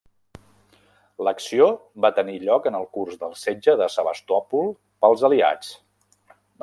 L'acció 1.27 1.67
va 2.05 2.11
tenir 2.19 2.37
lloc 2.45 2.65
en 2.71 2.77
el 2.79 2.89
curs 2.97 3.19
del 3.25 3.35
Setge 3.43 3.77
de 3.83 3.91
Sebastòpol 3.97 4.73
pels 5.05 5.27
aliats. 5.31 5.71